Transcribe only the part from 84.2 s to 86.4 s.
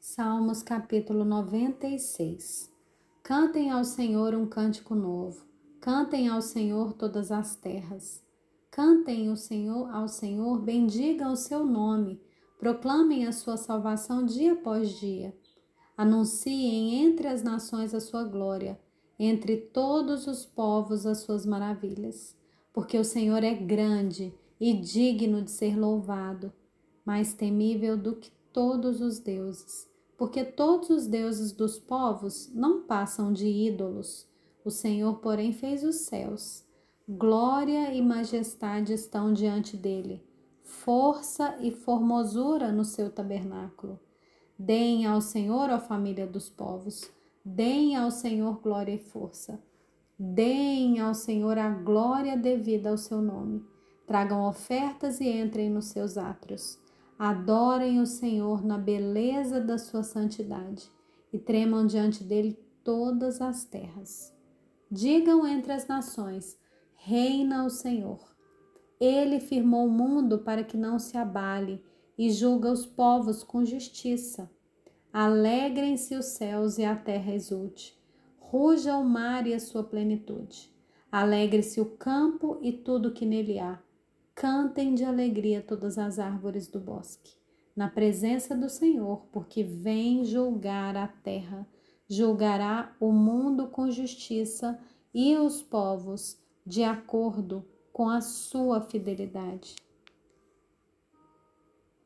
Cantem de alegria todas as